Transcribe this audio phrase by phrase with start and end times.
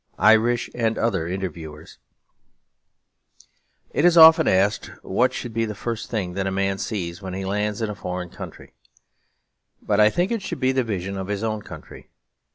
[0.17, 1.99] Irish and other Interviewers
[3.91, 7.35] It is often asked what should be the first thing that a man sees when
[7.35, 8.73] he lands in a foreign country;
[9.79, 12.09] but I think it should be the vision of his own country.